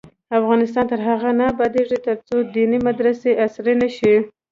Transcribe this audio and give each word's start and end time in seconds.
افغانستان 0.39 0.85
تر 0.91 0.99
هغو 1.07 1.29
نه 1.39 1.43
ابادیږي، 1.53 1.97
ترڅو 2.07 2.35
دیني 2.55 2.79
مدرسې 2.87 3.31
عصري 3.43 3.73
نشي. 3.81 4.15